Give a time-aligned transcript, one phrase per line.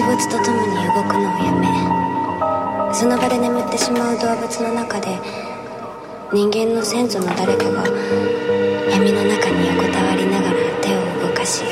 [0.00, 5.18] 日没とともに動くのをやめその場で眠ってしまう動物の中で
[6.32, 7.84] 人間の先祖の誰かが
[8.90, 11.64] 闇の中に横たわりながら手を動かし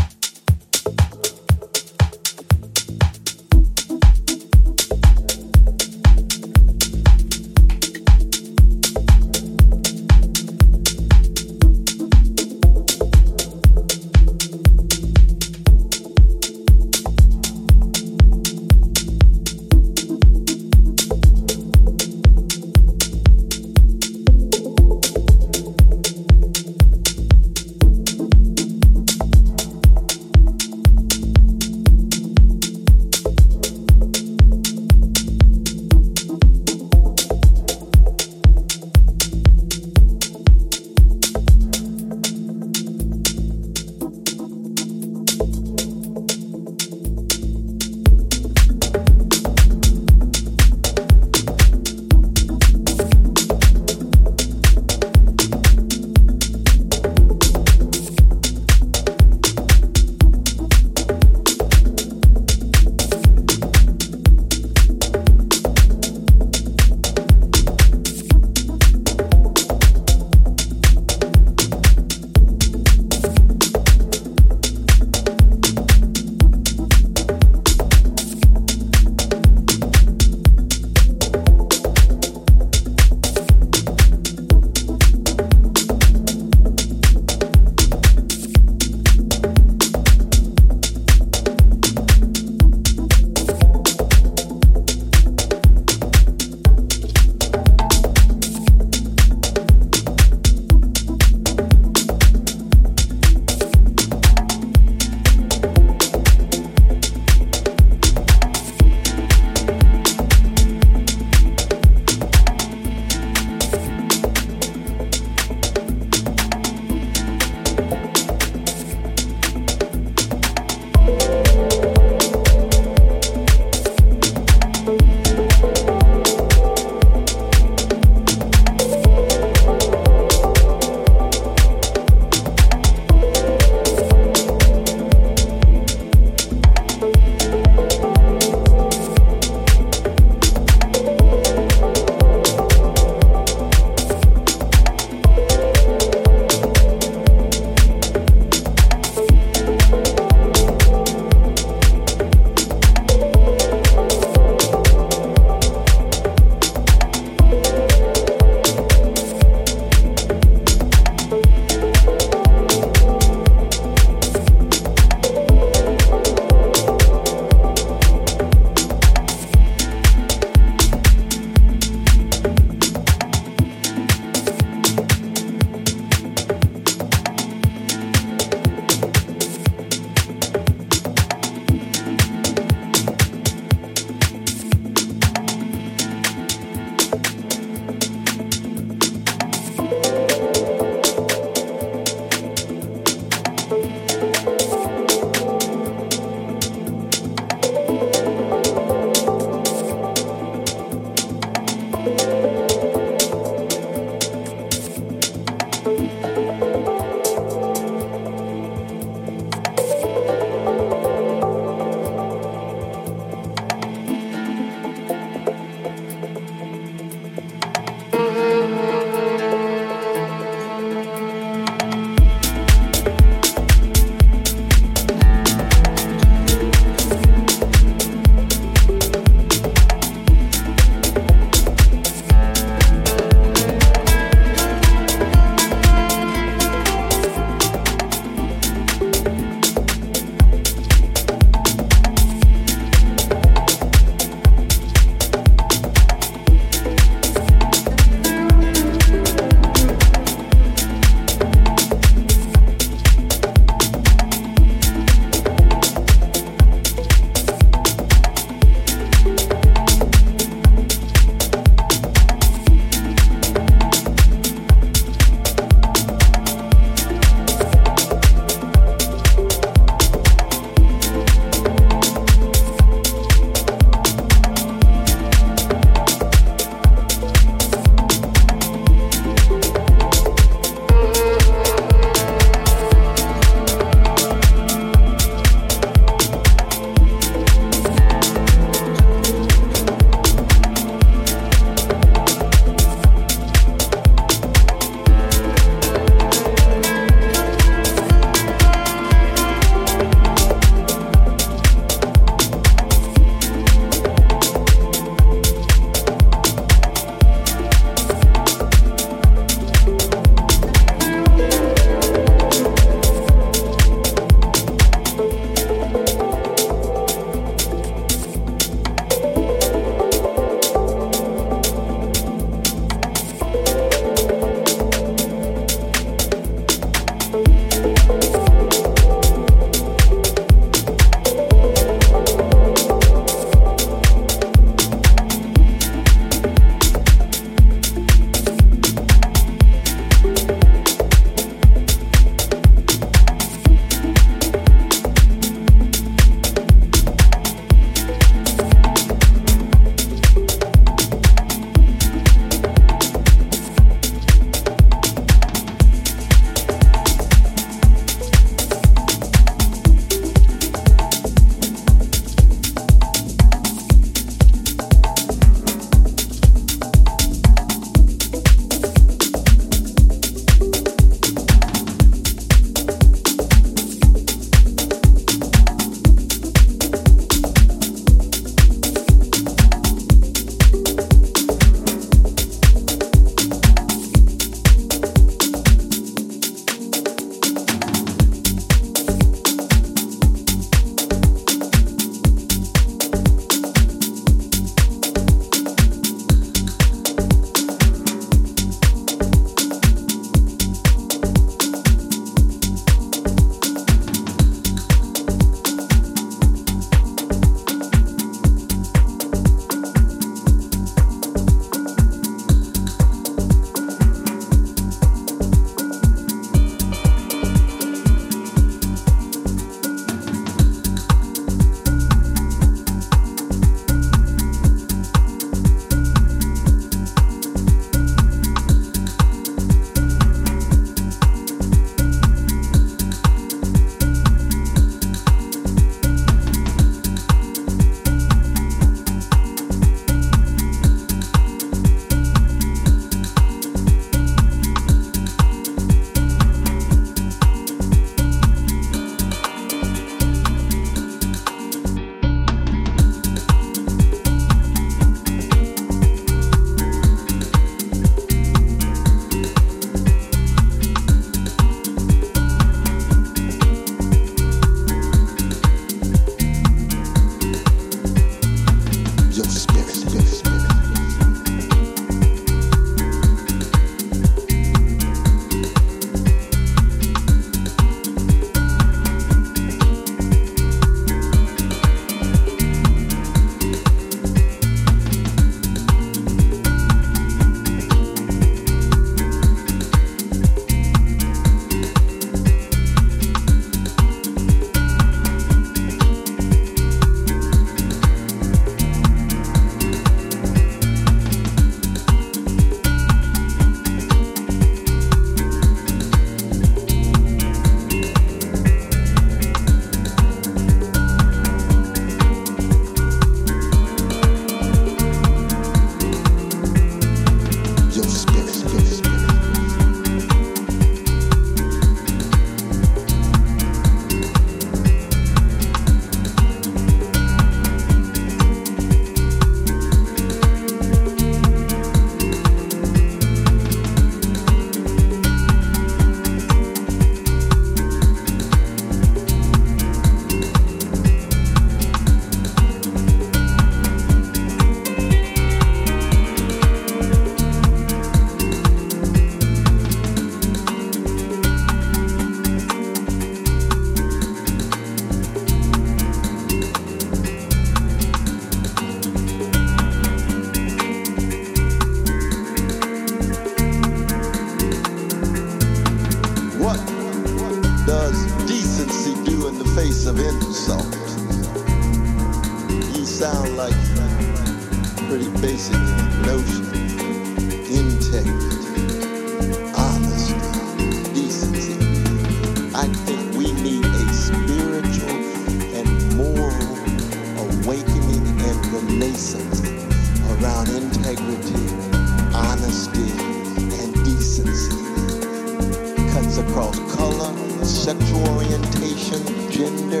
[599.52, 600.00] gender,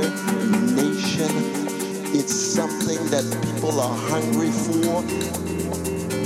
[0.74, 1.30] nation.
[2.16, 5.02] It's something that people are hungry for.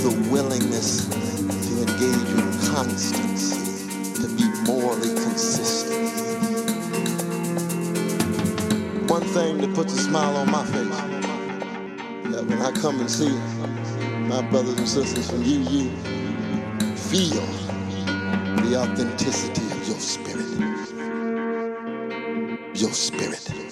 [0.01, 6.23] The willingness to engage in constancy, to be morally consistent.
[9.09, 11.21] One thing that puts a smile on my face,
[12.31, 13.31] that when I come and see
[14.29, 15.89] my brothers and sisters from UU
[16.95, 17.45] feel
[18.63, 20.36] the authenticity of your spirit
[22.79, 23.66] your spirit.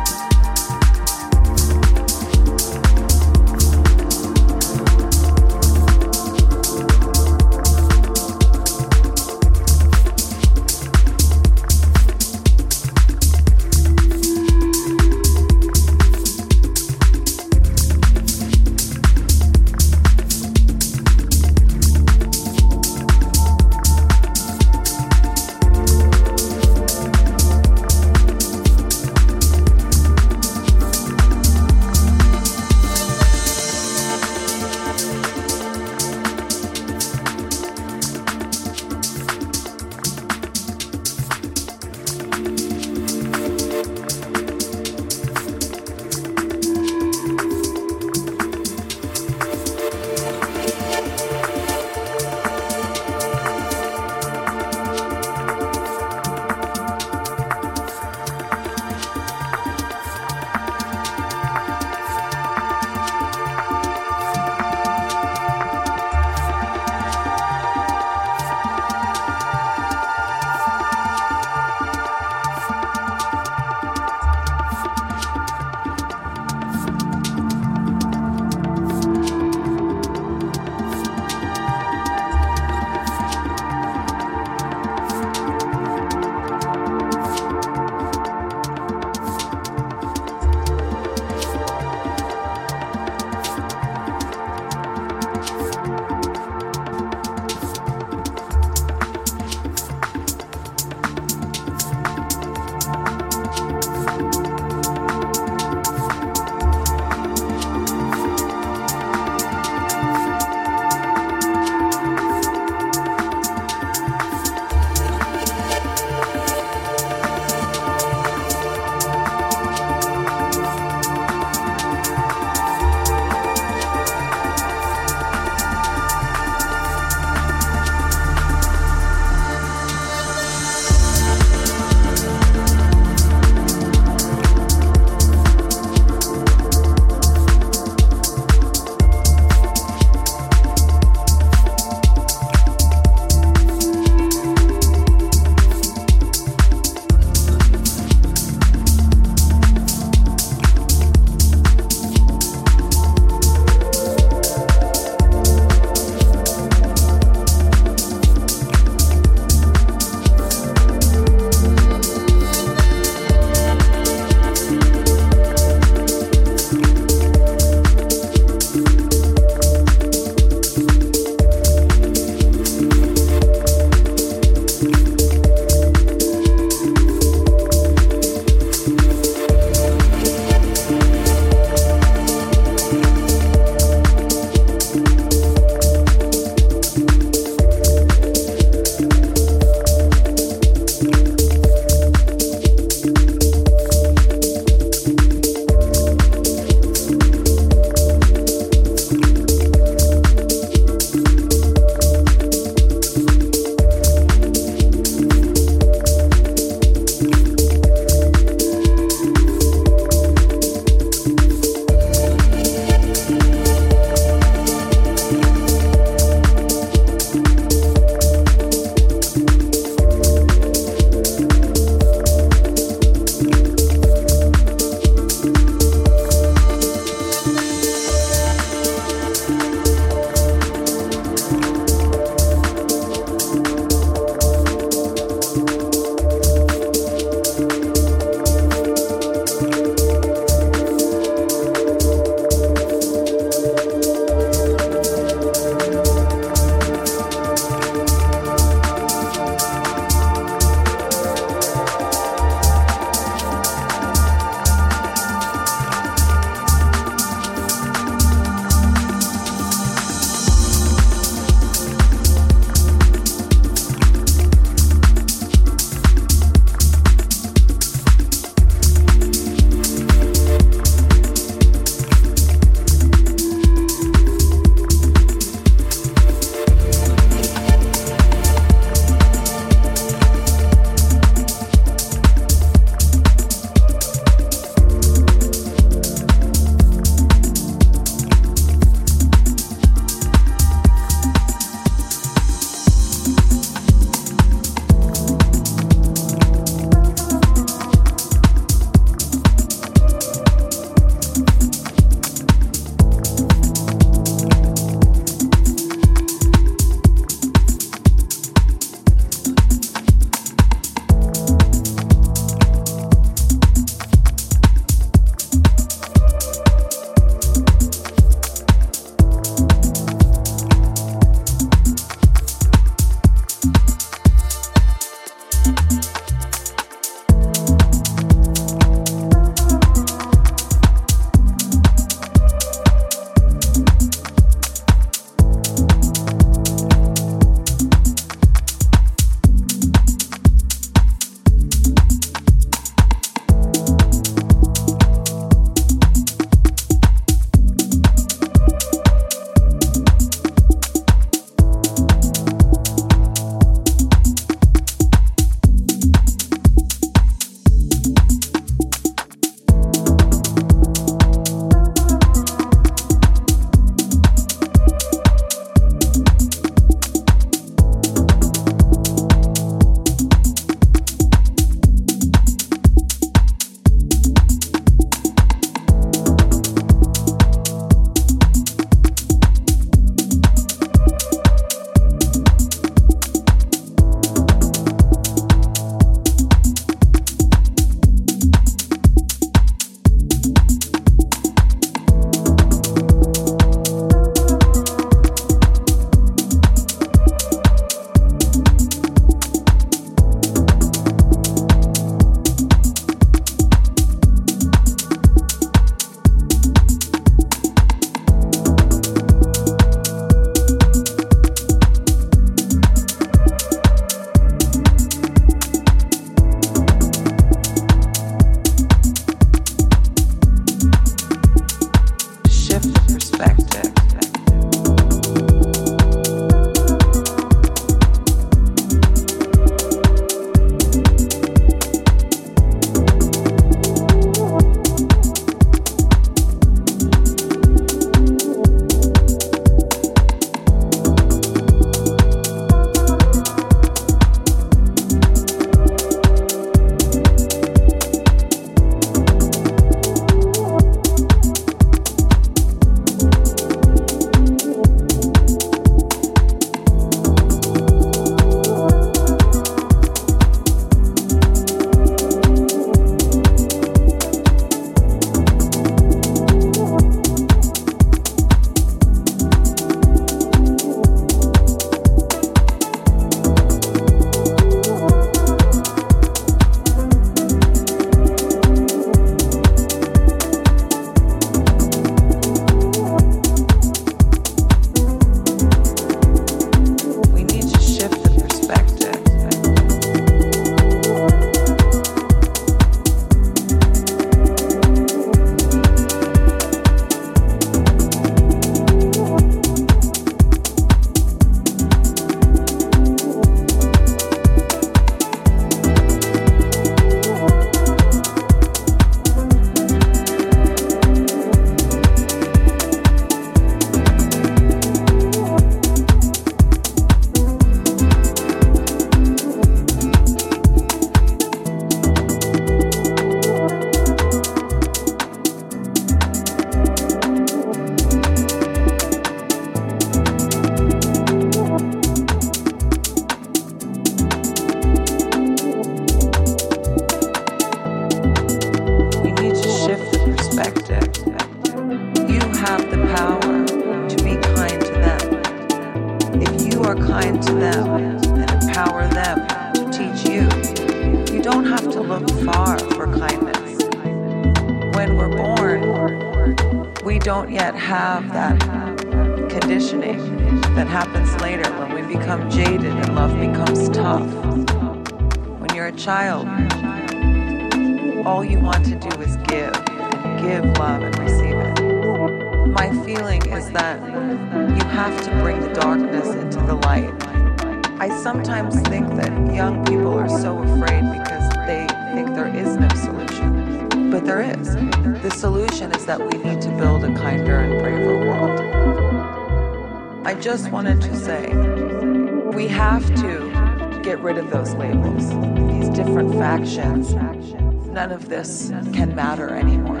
[598.32, 600.00] this can matter anymore.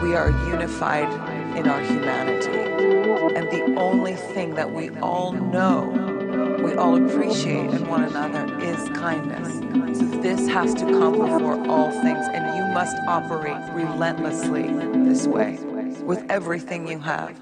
[0.00, 1.10] We are unified
[1.58, 2.56] in our humanity.
[3.36, 5.90] And the only thing that we all know,
[6.62, 9.54] we all appreciate in one another is kindness.
[9.98, 14.68] So this has to come before all things, and you must operate relentlessly
[15.04, 15.58] this way
[16.04, 17.34] with everything you have.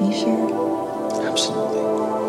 [0.00, 1.26] you sure?
[1.26, 2.27] Absolutely.